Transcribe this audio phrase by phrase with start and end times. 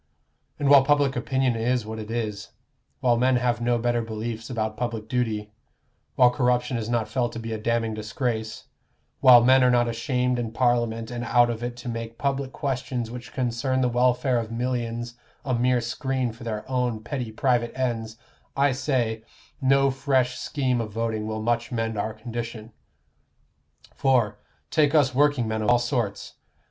[0.57, 2.53] And while public opinion is what it is
[3.01, 5.51] while men have no better beliefs about public duty
[6.15, 8.65] while corruption is not felt to be a damning disgrace
[9.19, 13.11] while men are not ashamed in Parliament and out of it to make public questions
[13.11, 18.17] which concern the welfare of millions a mere screen for their own petty private ends,
[18.57, 19.21] I say,
[19.61, 22.71] no fresh scheme of voting will much mend our condition.
[23.93, 24.39] For,
[24.71, 26.37] take us workingmen of all sorts.